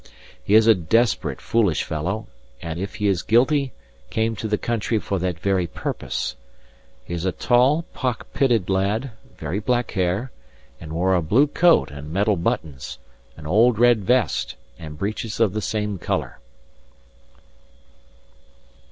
He 0.43 0.55
is 0.55 0.65
a 0.65 0.73
desperate 0.73 1.39
foolish 1.39 1.83
fellow; 1.83 2.25
and 2.59 2.79
if 2.79 2.95
he 2.95 3.07
is 3.07 3.21
guilty, 3.21 3.71
came 4.09 4.35
to 4.37 4.47
the 4.47 4.57
country 4.57 4.97
for 4.97 5.19
that 5.19 5.39
very 5.39 5.67
purpose. 5.67 6.35
He 7.05 7.13
is 7.13 7.23
a 7.23 7.31
tall, 7.31 7.85
pock 7.93 8.33
pitted 8.33 8.67
lad, 8.67 9.11
very 9.37 9.59
black 9.59 9.91
hair, 9.91 10.31
and 10.79 10.91
wore 10.91 11.13
a 11.13 11.21
blue 11.21 11.45
coat 11.45 11.91
and 11.91 12.11
metal 12.11 12.35
buttons, 12.35 12.97
an 13.37 13.45
old 13.45 13.77
red 13.77 14.03
vest, 14.03 14.55
and 14.79 14.97
breeches 14.97 15.39
of 15.39 15.53
the 15.53 15.61
same 15.61 15.99
colour." 15.99 16.39